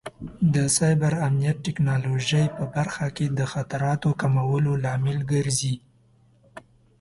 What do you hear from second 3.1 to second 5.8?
کې د خطراتو کمولو لامل ګرځي.